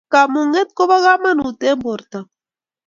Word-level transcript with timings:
kamunget 0.13 0.69
kopo 0.77 0.97
kamanut 1.05 1.59
eng 1.69 1.81
portongung 1.83 2.29